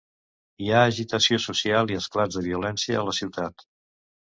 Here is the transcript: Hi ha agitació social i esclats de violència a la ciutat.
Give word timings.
Hi 0.67 0.71
ha 0.71 0.79
agitació 0.85 1.39
social 1.43 1.95
i 1.95 1.99
esclats 1.99 2.41
de 2.41 2.45
violència 2.49 3.01
a 3.03 3.07
la 3.13 3.17
ciutat. 3.21 3.69